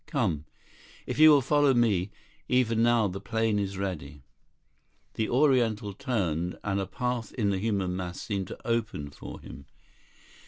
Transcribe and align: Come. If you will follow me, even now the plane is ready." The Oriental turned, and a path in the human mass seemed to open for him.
Come. 0.07 0.45
If 1.05 1.19
you 1.19 1.29
will 1.29 1.43
follow 1.43 1.75
me, 1.75 2.09
even 2.47 2.81
now 2.81 3.07
the 3.07 3.21
plane 3.21 3.59
is 3.59 3.77
ready." 3.77 4.23
The 5.13 5.29
Oriental 5.29 5.93
turned, 5.93 6.57
and 6.63 6.79
a 6.79 6.87
path 6.87 7.31
in 7.33 7.51
the 7.51 7.59
human 7.59 7.95
mass 7.95 8.19
seemed 8.19 8.47
to 8.47 8.57
open 8.67 9.11
for 9.11 9.39
him. 9.39 9.67